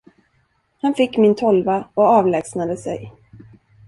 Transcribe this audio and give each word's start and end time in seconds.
Han 0.81 0.93
fick 0.93 1.17
min 1.17 1.35
tolva 1.35 1.87
och 1.93 2.03
avlägsnade 2.03 2.77
sig. 2.77 3.13